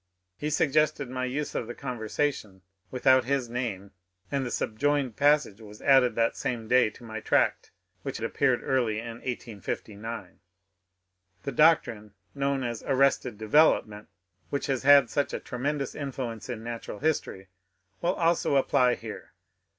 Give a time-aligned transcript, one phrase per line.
[0.35, 3.91] He suggested my use of the conversation, without his name,
[4.31, 7.69] and the subjoined passage was added that same day to my tract,
[8.01, 10.39] which appeared early in 1869:—
[11.43, 14.07] The doctrine known as '^arrested development,"
[14.49, 15.47] which has DARWIN'S WORK 281 had such a
[15.87, 17.49] tremendous influence in natural history,
[18.01, 19.33] will also apply here.